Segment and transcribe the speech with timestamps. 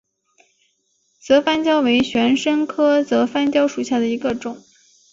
[1.19, 4.59] 泽番椒为玄参科泽番椒属下的一个种。